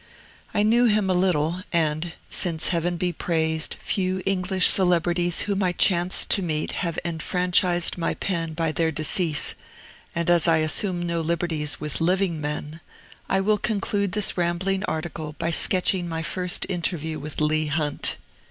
[0.51, 5.73] I knew him a little, and (since, Heaven be praised, few English celebrities whom I
[5.73, 9.53] chanced to meet have enfranchised my pen by their decease,
[10.15, 12.81] and as I assume no liberties with living men)
[13.29, 18.17] I will conclude this rambling article by sketching my first interview with Leigh Hunt.